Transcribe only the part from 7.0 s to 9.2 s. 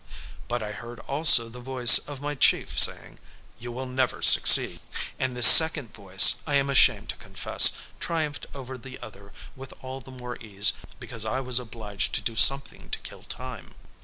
to confess, triumphed over the